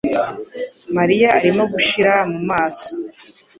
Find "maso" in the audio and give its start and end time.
2.49-2.89